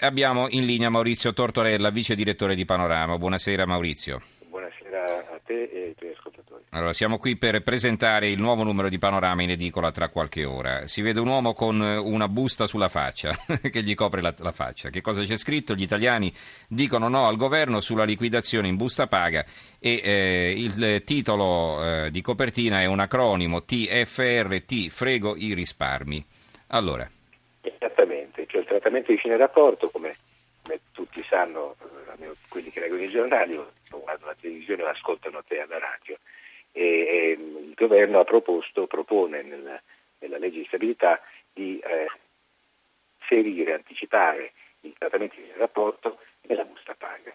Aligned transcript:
Abbiamo 0.00 0.46
in 0.50 0.64
linea 0.64 0.90
Maurizio 0.90 1.32
Tortorella, 1.32 1.90
vice 1.90 2.14
direttore 2.14 2.54
di 2.54 2.64
Panorama. 2.64 3.18
Buonasera 3.18 3.66
Maurizio. 3.66 4.22
Buonasera 4.48 5.34
a 5.34 5.40
te 5.44 5.64
e 5.64 5.82
ai 5.86 5.94
tuoi 5.96 6.12
ascoltatori. 6.12 6.62
Allora, 6.70 6.92
siamo 6.92 7.18
qui 7.18 7.36
per 7.36 7.62
presentare 7.62 8.28
il 8.28 8.38
nuovo 8.38 8.62
numero 8.62 8.88
di 8.88 8.98
Panorama 8.98 9.42
in 9.42 9.50
edicola 9.50 9.90
tra 9.90 10.08
qualche 10.08 10.44
ora. 10.44 10.86
Si 10.86 11.02
vede 11.02 11.18
un 11.18 11.26
uomo 11.26 11.52
con 11.52 11.80
una 11.80 12.28
busta 12.28 12.68
sulla 12.68 12.88
faccia 12.88 13.36
che 13.70 13.82
gli 13.82 13.94
copre 13.94 14.20
la, 14.20 14.32
la, 14.38 14.52
faccia. 14.52 14.88
Che 14.90 15.00
cosa 15.00 15.24
c'è 15.24 15.36
scritto? 15.36 15.74
Gli 15.74 15.82
italiani 15.82 16.32
dicono 16.68 17.08
no 17.08 17.26
al 17.26 17.36
governo 17.36 17.80
sulla 17.80 18.04
liquidazione 18.04 18.68
in 18.68 18.76
busta 18.76 19.08
paga 19.08 19.44
e 19.80 20.00
eh, 20.04 20.54
il 20.56 21.02
titolo 21.04 21.84
eh, 21.84 22.10
di 22.12 22.20
copertina 22.20 22.80
è 22.80 22.86
un 22.86 23.00
acronimo 23.00 23.64
TFRT, 23.64 24.88
frego 24.90 25.34
i 25.36 25.54
risparmi. 25.54 26.24
Allora 26.68 27.10
trattamento 28.68 29.10
di 29.10 29.18
fine 29.18 29.36
rapporto, 29.36 29.88
come, 29.90 30.14
come 30.62 30.80
tutti 30.92 31.24
sanno, 31.24 31.74
almeno 32.08 32.34
quelli 32.48 32.70
che 32.70 32.80
leggono 32.80 33.02
i 33.02 33.08
giornali, 33.08 33.56
o 33.56 33.72
guardano 33.88 34.26
la 34.30 34.36
televisione 34.38 34.82
o 34.82 34.86
ascoltano 34.86 35.42
te 35.42 35.60
alla 35.60 35.78
radio, 35.78 36.18
e, 36.72 36.82
e 36.82 37.30
il 37.32 37.74
governo 37.74 38.20
ha 38.20 38.24
proposto, 38.24 38.86
propone 38.86 39.42
nella, 39.42 39.80
nella 40.18 40.38
legge 40.38 40.58
di 40.58 40.66
stabilità 40.66 41.20
di 41.52 41.78
eh, 41.78 42.06
ferire, 43.18 43.72
anticipare 43.74 44.52
il 44.82 44.94
trattamento 44.96 45.34
di 45.36 45.42
fine 45.42 45.56
rapporto 45.56 46.18
nella 46.42 46.64
busta 46.64 46.94
paga. 46.94 47.34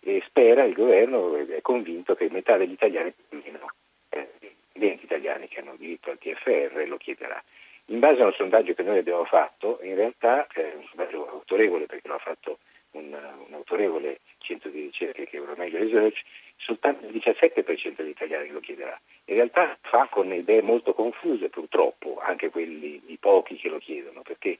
E 0.00 0.22
spera, 0.26 0.64
il 0.64 0.74
governo 0.74 1.34
è 1.36 1.62
convinto 1.62 2.14
che 2.14 2.28
metà 2.30 2.58
degli 2.58 2.72
italiani, 2.72 3.12
almeno 3.30 3.72
eh, 4.10 4.28
20 4.74 5.04
italiani 5.04 5.48
che 5.48 5.60
hanno 5.60 5.76
diritto 5.76 6.10
al 6.10 6.18
TFR, 6.18 6.84
lo 6.86 6.98
chiederà. 6.98 7.42
In 7.88 7.98
base 7.98 8.22
a 8.22 8.26
un 8.26 8.32
sondaggio 8.32 8.72
che 8.72 8.82
noi 8.82 8.98
abbiamo 8.98 9.24
fatto, 9.24 9.78
in 9.82 9.94
realtà 9.94 10.46
è 10.46 10.72
un 10.74 10.84
sondaggio 10.88 11.28
autorevole 11.28 11.84
perché 11.84 12.08
lo 12.08 12.14
ha 12.14 12.18
fatto 12.18 12.58
un, 12.92 13.12
un 13.12 13.54
autorevole 13.54 14.20
centro 14.38 14.70
di 14.70 14.80
ricerca 14.80 15.22
che 15.24 15.36
è 15.36 15.40
Euromeglio 15.40 15.78
Research, 15.78 16.22
soltanto 16.56 17.06
il 17.06 17.12
17% 17.12 17.96
degli 17.96 18.08
italiani 18.08 18.48
lo 18.48 18.60
chiederà. 18.60 18.98
In 19.26 19.34
realtà 19.34 19.76
fa 19.82 20.08
con 20.10 20.32
idee 20.32 20.62
molto 20.62 20.94
confuse 20.94 21.50
purtroppo, 21.50 22.18
anche 22.20 22.48
quelli, 22.50 23.02
i 23.06 23.18
pochi 23.18 23.56
che 23.56 23.68
lo 23.68 23.78
chiedono, 23.78 24.22
perché 24.22 24.58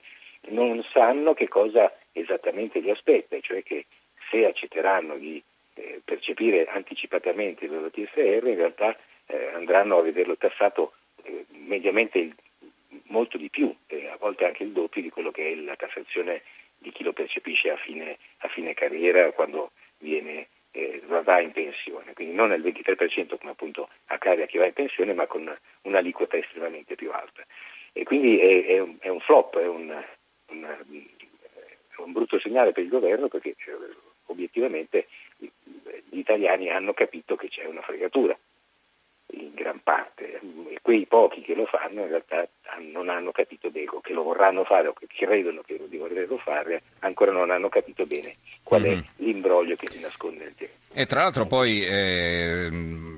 non 0.48 0.84
sanno 0.92 1.32
che 1.32 1.48
cosa 1.48 1.90
esattamente 2.12 2.80
li 2.80 2.90
aspetta, 2.90 3.38
cioè 3.40 3.62
che 3.62 3.86
se 4.30 4.44
accetteranno 4.44 5.16
di 5.16 5.42
eh, 5.74 6.02
percepire 6.04 6.66
anticipatamente 6.66 7.64
il 7.64 7.72
loro 7.72 7.90
TFR, 7.90 8.46
in 8.46 8.56
realtà 8.56 8.96
eh, 9.26 9.50
andranno 9.54 9.98
a 9.98 10.02
vederlo 10.02 10.36
tassato 10.36 10.92
eh, 11.22 11.46
mediamente 11.50 12.18
il 12.18 12.34
molto 13.08 13.36
di 13.36 13.50
più, 13.50 13.74
eh, 13.86 14.08
a 14.08 14.16
volte 14.16 14.44
anche 14.44 14.62
il 14.62 14.72
doppio 14.72 15.02
di 15.02 15.10
quello 15.10 15.30
che 15.30 15.52
è 15.52 15.54
la 15.54 15.76
tassazione 15.76 16.42
di 16.78 16.90
chi 16.92 17.02
lo 17.02 17.12
percepisce 17.12 17.70
a 17.70 17.76
fine, 17.76 18.18
a 18.38 18.48
fine 18.48 18.74
carriera 18.74 19.32
quando 19.32 19.72
viene, 19.98 20.48
eh, 20.70 21.02
va 21.06 21.40
in 21.40 21.52
pensione, 21.52 22.12
quindi 22.14 22.34
non 22.34 22.50
al 22.50 22.60
23% 22.60 23.38
come 23.38 23.52
appunto 23.52 23.88
accade 24.06 24.42
a 24.42 24.46
chi 24.46 24.58
va 24.58 24.66
in 24.66 24.72
pensione, 24.72 25.14
ma 25.14 25.26
con 25.26 25.54
un'aliquota 25.82 26.36
estremamente 26.36 26.94
più 26.94 27.10
alta. 27.12 27.44
E 27.92 28.02
quindi 28.04 28.38
è, 28.38 28.66
è, 28.66 28.78
un, 28.80 28.96
è 28.98 29.08
un, 29.08 29.20
flop, 29.20 29.58
è 29.58 29.66
un, 29.66 30.04
un, 30.48 30.76
un, 31.98 32.12
brutto 32.12 32.40
segnale 32.40 32.72
per 32.72 32.82
il 32.82 32.90
governo 32.90 33.28
perché 33.28 33.50
eh, 33.50 33.56
obiettivamente 34.26 35.06
gli 35.38 36.18
italiani 36.18 36.70
hanno 36.70 36.92
capito 36.92 37.36
che 37.36 37.48
c'è 37.48 37.64
una 37.66 37.82
fregatura 37.82 38.36
in 39.32 39.52
gran 39.54 39.80
parte 39.82 40.40
e 40.68 40.78
quei 40.82 41.06
pochi 41.06 41.40
che 41.40 41.54
lo 41.54 41.64
fanno 41.66 42.02
in 42.02 42.08
realtà 42.08 42.46
non 42.92 43.08
hanno 43.08 43.32
capito 43.32 43.70
bene 43.70 43.88
o 43.90 44.00
che 44.00 44.12
lo 44.12 44.22
vorranno 44.22 44.64
fare 44.64 44.88
o 44.88 44.92
che 44.92 45.06
credono 45.06 45.62
che 45.62 45.78
lo 45.78 45.86
vorrebbero 45.98 46.36
fare 46.38 46.82
ancora 47.00 47.32
non 47.32 47.50
hanno 47.50 47.68
capito 47.68 48.04
bene 48.04 48.34
qual 48.62 48.82
è 48.82 48.90
mm-hmm. 48.90 49.00
l'imbroglio 49.16 49.76
che 49.76 49.88
si 49.90 50.00
nasconde 50.00 50.44
nel 50.44 50.54
tempo. 50.54 50.74
E 50.92 51.06
tra 51.06 51.22
l'altro 51.22 51.46
poi 51.46 51.84
eh, 51.84 52.66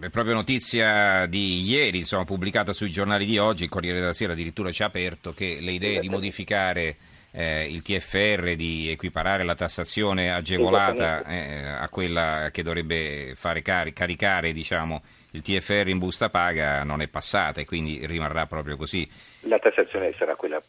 è 0.01 0.11
proprio 0.11 0.35
notizia 0.35 1.27
di 1.27 1.63
ieri, 1.63 1.99
insomma, 1.99 2.25
pubblicata 2.25 2.73
sui 2.73 2.91
giornali 2.91 3.27
di 3.27 3.39
oggi, 3.39 3.65
il 3.65 3.69
Corriere 3.69 4.01
della 4.01 4.15
Sera 4.15 4.33
addirittura 4.33 4.71
ci 4.71 4.83
ha 4.83 4.87
aperto 4.87 5.33
che 5.33 5.59
le 5.61 5.73
idee 5.73 6.01
di 6.01 6.09
modificare 6.09 6.97
eh, 7.37 7.67
il 7.69 7.83
TFR, 7.83 8.55
di 8.55 8.89
equiparare 8.91 9.45
la 9.45 9.55
tassazione 9.55 10.33
agevolata 10.33 11.23
eh, 11.27 11.69
a 11.69 11.87
quella 11.91 12.49
che 12.51 12.63
dovrebbe 12.63 13.35
fare 13.35 13.61
cari- 13.61 13.93
caricare 13.93 14.53
diciamo, 14.53 15.03
il 15.33 15.43
TFR 15.43 15.89
in 15.89 15.99
busta 15.99 16.31
paga 16.31 16.83
non 16.83 17.03
è 17.03 17.09
passata 17.09 17.61
e 17.61 17.67
quindi 17.67 18.07
rimarrà 18.07 18.47
proprio 18.47 18.79
così. 18.79 19.07
La 19.41 19.59
tassazione 19.59 20.15
sarà 20.17 20.35
quella 20.35 20.63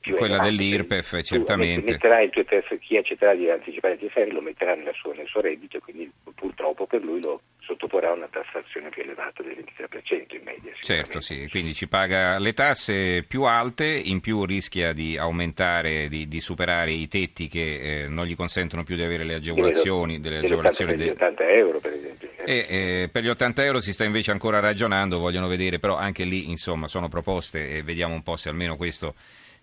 più 0.00 0.14
quella 0.16 0.38
dell'IRPEF, 0.38 1.22
certamente. 1.22 1.92
Metterà 1.92 2.20
il 2.20 2.30
TFR, 2.30 2.78
chi 2.78 2.96
accetterà 2.96 3.34
di 3.34 3.50
anticipare 3.50 3.94
il 3.94 4.00
TFR 4.00 4.32
lo 4.32 4.40
metterà 4.40 4.76
suo, 4.92 5.12
nel 5.12 5.26
suo 5.26 5.42
reddito 5.42 5.76
e 5.76 5.80
quindi 5.80 6.10
purtroppo 6.34 6.86
per 6.86 7.02
lui 7.02 7.20
lo 7.20 7.40
sottoporrà 7.64 8.10
a 8.10 8.12
una 8.12 8.28
tassazione 8.30 8.90
più 8.90 9.02
elevata 9.02 9.42
del 9.42 9.56
23% 9.56 10.36
in 10.36 10.40
media. 10.44 10.72
Certo, 10.80 11.20
sì, 11.20 11.48
quindi 11.50 11.74
ci 11.74 11.88
paga 11.88 12.38
le 12.38 12.52
tasse 12.52 13.24
più 13.26 13.42
alte, 13.44 13.86
in 13.86 14.20
più 14.20 14.44
rischia 14.44 14.92
di 14.92 15.16
aumentare, 15.16 16.08
di, 16.08 16.28
di 16.28 16.40
superare 16.40 16.92
i 16.92 17.08
tetti 17.08 17.48
che 17.48 18.04
eh, 18.04 18.08
non 18.08 18.26
gli 18.26 18.36
consentono 18.36 18.82
più 18.82 18.96
di 18.96 19.02
avere 19.02 19.24
le 19.24 19.34
agevolazioni. 19.34 20.20
Delle, 20.20 20.36
delle 20.36 20.46
agevolazioni 20.46 20.94
per 20.96 21.06
gli 21.06 21.10
80 21.10 21.48
euro 21.50 21.78
per 21.80 21.92
esempio. 21.92 22.30
E, 22.44 22.66
eh, 22.68 23.08
per 23.10 23.22
gli 23.22 23.28
80 23.28 23.64
euro 23.64 23.80
si 23.80 23.92
sta 23.92 24.04
invece 24.04 24.30
ancora 24.30 24.60
ragionando, 24.60 25.18
vogliono 25.18 25.48
vedere, 25.48 25.78
però 25.78 25.96
anche 25.96 26.24
lì 26.24 26.50
insomma 26.50 26.88
sono 26.88 27.08
proposte 27.08 27.76
e 27.76 27.82
vediamo 27.82 28.14
un 28.14 28.22
po' 28.22 28.36
se 28.36 28.50
almeno 28.50 28.76
questo 28.76 29.14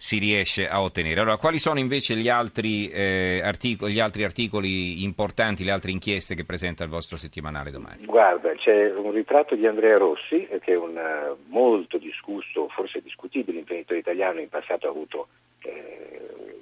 si 0.02 0.18
riesce 0.18 0.68
a 0.68 0.82
ottenere. 0.82 1.22
Allora, 1.22 1.38
quali 1.38 1.60
sono 1.60 1.78
invece 1.78 2.16
gli 2.16 2.28
altri, 2.28 2.90
eh, 2.90 3.40
articoli, 3.44 3.94
gli 3.94 4.00
altri, 4.00 4.24
articoli, 4.24 5.04
importanti, 5.04 5.64
le 5.64 5.70
altre 5.70 5.92
inchieste 5.92 6.34
che 6.34 6.44
presenta 6.44 6.84
il 6.84 6.90
vostro 6.90 7.18
settimanale 7.18 7.70
domani? 7.70 8.04
Guarda, 8.06 8.52
c'è 8.56 8.92
un 8.96 9.12
ritratto 9.12 9.54
di 9.54 9.68
Andrea 9.68 10.00
Rossi, 10.00 10.48
eh, 10.48 10.58
che 10.58 10.74
è 10.74 10.76
un 10.76 10.98
uh, 10.98 11.38
molto 11.52 12.00
discusso, 12.00 12.68
forse 12.70 13.00
discutibile 13.04 13.60
imprenditore 13.60 14.00
italiano, 14.00 14.40
in 14.40 14.50
passato 14.50 14.88
ha 14.88 14.90
avuto 14.90 15.28
eh, 15.62 16.58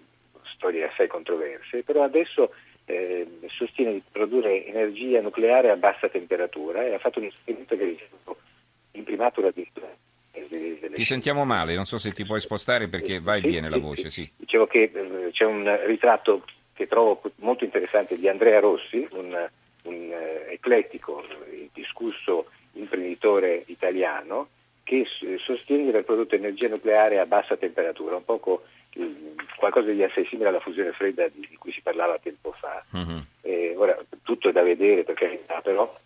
storie 0.56 0.84
assai 0.84 1.08
controverse, 1.08 1.84
però 1.84 2.04
adesso 2.04 2.52
eh, 2.84 3.26
sostiene 3.48 3.94
di 3.94 4.04
produrre 4.12 4.66
energia 4.66 5.22
nucleare 5.22 5.70
a 5.70 5.78
bassa 5.78 6.10
temperatura 6.10 6.86
e 6.86 6.94
ha 6.94 7.00
fatto 7.00 7.20
un 7.20 7.26
esperimento 7.28 7.78
che 7.78 7.84
ha 7.84 7.88
ricevuto 7.88 8.38
imprimatura 8.92 9.48
addirittura 9.48 9.88
ti 11.00 11.06
sentiamo 11.06 11.46
male, 11.46 11.76
non 11.76 11.86
so 11.86 11.98
se 11.98 12.12
ti 12.12 12.26
puoi 12.26 12.42
spostare 12.42 12.90
perché 12.90 13.22
va 13.22 13.36
e 13.36 13.40
viene 13.40 13.70
la 13.70 13.78
voce. 13.78 14.10
Sì. 14.10 14.30
Dicevo 14.36 14.68
che 14.68 14.92
eh, 14.94 15.30
c'è 15.32 15.46
un 15.46 15.80
ritratto 15.86 16.44
che 16.74 16.88
trovo 16.88 17.22
molto 17.38 17.64
interessante 17.64 18.18
di 18.18 18.28
Andrea 18.28 18.60
Rossi, 18.60 19.08
un, 19.12 19.50
un 19.84 20.10
uh, 20.10 20.52
eclettico, 20.52 21.24
discusso 21.72 22.48
imprenditore 22.74 23.64
italiano 23.68 24.50
che 24.84 25.06
sostiene 25.38 25.84
di 25.84 25.90
aver 25.90 26.04
prodotto 26.04 26.36
energia 26.36 26.68
nucleare 26.68 27.20
a 27.20 27.26
bassa 27.26 27.56
temperatura, 27.56 28.18
un 28.18 28.26
poco 28.26 28.64
qualcosa 29.56 29.92
di 29.92 30.04
assai 30.04 30.26
simile 30.26 30.50
alla 30.50 30.60
fusione 30.60 30.92
fredda 30.92 31.30
di, 31.30 31.56
cui 31.58 31.72
si 31.72 31.80
parlava 31.80 32.20
tempo 32.22 32.52
fa. 32.52 32.84
Uh-huh. 32.92 33.24
Eh, 33.42 33.74
ora 33.78 33.98
tutto 34.24 34.50
è 34.50 34.52
da 34.52 34.64
vedere 34.64 35.06
per 35.06 35.16
carità, 35.16 35.62
però 35.62 35.98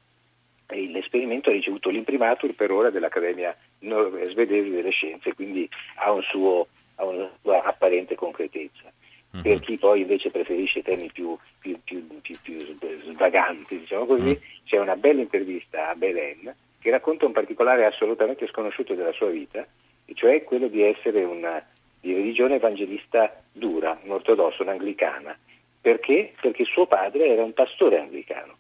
l'esperimento 0.74 1.50
ha 1.50 1.54
ricevuto 1.54 1.90
l'imprimatur 1.90 2.54
per 2.54 2.72
ora 2.72 2.90
dell'Accademia 2.90 3.56
svedese 3.80 4.70
delle 4.70 4.92
scienze, 4.92 5.34
quindi 5.34 5.68
ha, 5.96 6.12
un 6.12 6.22
suo, 6.24 6.68
ha 6.96 7.06
una 7.06 7.30
sua 7.42 7.64
apparente 7.64 8.16
concretezza. 8.16 8.92
Uh-huh. 9.32 9.42
Per 9.42 9.60
chi 9.62 9.78
poi 9.78 10.02
invece 10.02 10.30
preferisce 10.30 10.82
temi 10.82 11.10
più, 11.12 11.36
più, 11.60 11.78
più, 11.84 12.06
più 12.22 12.78
svaganti, 13.14 13.80
diciamo 13.80 14.06
così, 14.06 14.30
uh-huh. 14.30 14.40
c'è 14.66 14.78
una 14.78 14.96
bella 14.96 15.22
intervista 15.22 15.90
a 15.90 15.96
Belen 15.96 16.54
che 16.80 16.90
racconta 16.92 17.26
un 17.26 17.32
particolare 17.32 17.86
assolutamente 17.86 18.48
sconosciuto 18.48 18.94
della 18.94 19.14
sua 19.14 19.30
vita, 19.30 19.66
e 20.06 20.14
cioè 20.16 20.44
quello 20.44 20.68
di 20.68 20.84
essere 20.84 21.24
una 21.24 21.66
di 22.02 22.14
religione 22.14 22.56
evangelista 22.56 23.42
dura, 23.54 23.98
un 24.04 24.12
ortodosso, 24.12 24.62
un'anglicana. 24.62 25.38
Perché? 25.80 26.34
Perché 26.42 26.66
suo 26.66 26.86
padre 26.86 27.28
era 27.28 27.44
un 27.44 27.54
pastore 27.54 28.00
anglicano 28.00 28.58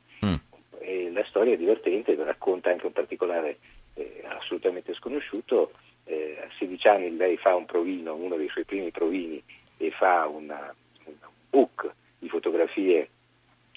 e 0.83 1.09
la 1.11 1.23
storia 1.25 1.53
è 1.53 1.57
divertente, 1.57 2.15
racconta 2.15 2.69
anche 2.69 2.85
un 2.85 2.91
particolare 2.91 3.57
eh, 3.95 4.21
assolutamente 4.25 4.93
sconosciuto. 4.93 5.71
Eh, 6.05 6.37
a 6.43 6.49
16 6.59 6.87
anni 6.87 7.15
lei 7.15 7.37
fa 7.37 7.55
un 7.55 7.65
provino, 7.65 8.15
uno 8.15 8.35
dei 8.35 8.49
suoi 8.49 8.65
primi 8.65 8.91
provini, 8.91 9.41
e 9.77 9.91
fa 9.91 10.27
una, 10.27 10.73
un 11.05 11.13
book 11.49 11.89
di 12.19 12.27
fotografie, 12.27 13.09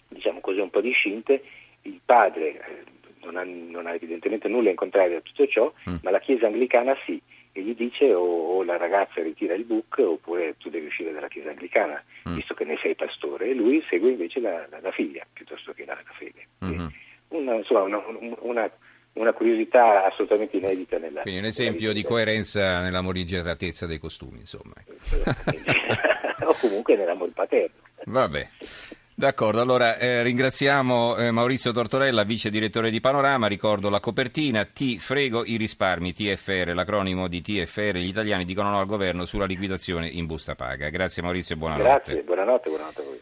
diciamo 0.09 0.41
così, 0.41 0.59
un 0.59 0.71
po' 0.71 0.81
discinte. 0.81 1.43
Il 1.83 2.01
padre 2.05 2.59
eh, 2.59 2.85
non, 3.23 3.37
ha, 3.37 3.45
non, 3.45 3.87
ha, 3.87 3.95
evidentemente 3.95 4.49
nulla 4.49 4.71
in 4.71 4.77
contrario 4.77 5.19
a 5.19 5.21
tutto 5.21 5.47
ciò, 5.47 5.73
mm. 5.89 5.97
ma 6.03 6.11
la 6.11 6.19
Chiesa 6.19 6.47
anglicana 6.47 6.97
sì, 7.05 7.21
e 7.57 7.63
gli 7.63 7.75
dice 7.75 8.13
o, 8.13 8.23
o, 8.23 8.65
la 8.65 8.77
ragazza 8.77 9.23
ritira 9.23 9.55
il 9.55 9.65
book 9.65 9.97
oppure 9.99 10.57
tu 10.59 10.69
devi 10.69 10.87
uscire 10.87 11.13
dalla 11.13 11.29
Chiesa 11.29 11.51
anglicana, 11.51 12.03
mm. 12.29 12.35
visto 12.35 12.55
che 12.55 12.65
ne 12.65 12.79
sei 12.83 12.95
pastore, 12.95 13.49
e 13.49 13.55
lui 13.55 13.83
segue 13.89 14.11
invece 14.11 14.41
la, 14.41 14.67
la, 14.71 14.81
la 14.81 14.91
figlia 14.91 15.27
piuttosto 15.33 15.73
che 15.73 15.85
la, 15.85 15.95
la 15.95 16.13
fede. 16.19 16.47
Mm-hmm. 16.65 16.87
Una, 17.29 17.55
insomma, 17.55 17.83
una, 17.83 18.03
una, 18.41 18.71
una 19.15 19.33
curiosità 19.33 20.05
assolutamente 20.05 20.57
inedita 20.57 20.99
nella 20.99 21.23
Quindi 21.23 21.41
un 21.41 21.47
esempio 21.47 21.93
di 21.93 22.03
coerenza 22.03 22.83
nella 22.83 23.01
morigeratezza 23.01 23.87
dei 23.87 23.99
costumi, 23.99 24.41
insomma. 24.41 24.75
o 26.45 26.55
comunque 26.61 26.97
nell'amore 26.97 27.33
paterno. 27.33 27.85
Vabbè. 28.05 28.49
D'accordo, 29.19 29.63
allora 29.63 29.97
eh, 29.97 30.23
ringraziamo 30.23 31.17
eh, 31.17 31.31
Maurizio 31.31 31.73
Tortorella, 31.73 32.23
vice 32.25 32.51
direttore 32.51 32.91
di 32.91 33.01
Panorama, 33.01 33.47
ricordo 33.47 33.89
la 33.89 33.99
copertina, 33.99 34.67
ti 34.67 34.99
frego 34.99 35.43
i 35.47 35.57
risparmi, 35.57 36.13
TFR, 36.13 36.73
l'acronimo 36.75 37.27
di 37.27 37.41
TFR, 37.41 37.97
gli 37.97 38.09
italiani 38.09 38.45
dicono 38.45 38.69
no 38.69 38.79
al 38.79 38.85
governo 38.85 39.25
sulla 39.25 39.47
liquidazione 39.47 40.07
in 40.07 40.27
busta 40.27 40.55
paga. 40.55 40.91
Grazie 40.91 41.23
Maurizio 41.23 41.55
e 41.55 41.59
buonanotte. 41.59 41.89
Grazie, 41.89 42.23
buonanotte, 42.25 42.69
buonanotte 42.69 43.01
a 43.01 43.05
voi. 43.05 43.15